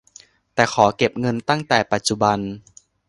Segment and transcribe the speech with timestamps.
[0.55, 2.39] แต่ขอเก็บเงินตั้งแต่ปัจจุบัน